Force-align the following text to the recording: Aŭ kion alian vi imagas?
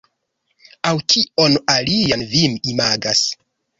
Aŭ 0.91 0.93
kion 1.13 1.57
alian 1.75 2.25
vi 2.33 2.43
imagas? 2.73 3.23